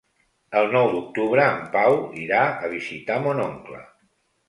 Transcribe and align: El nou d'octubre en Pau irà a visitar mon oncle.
El 0.61 0.73
nou 0.75 0.89
d'octubre 0.95 1.45
en 1.51 1.61
Pau 1.77 1.99
irà 2.25 2.43
a 2.65 2.75
visitar 2.75 3.23
mon 3.29 3.47
oncle. 3.49 3.89